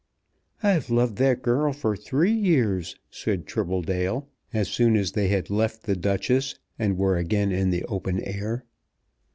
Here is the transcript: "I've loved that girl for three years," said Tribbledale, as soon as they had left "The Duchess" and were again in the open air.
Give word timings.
"I've 0.63 0.89
loved 0.89 1.17
that 1.19 1.43
girl 1.43 1.73
for 1.73 1.95
three 1.95 2.31
years," 2.31 2.95
said 3.11 3.45
Tribbledale, 3.45 4.25
as 4.51 4.67
soon 4.67 4.95
as 4.97 5.11
they 5.11 5.27
had 5.27 5.51
left 5.51 5.83
"The 5.83 5.95
Duchess" 5.95 6.55
and 6.79 6.97
were 6.97 7.17
again 7.17 7.51
in 7.51 7.69
the 7.69 7.83
open 7.85 8.19
air. 8.19 8.65